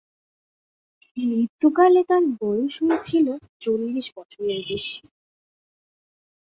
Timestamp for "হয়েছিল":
2.83-3.27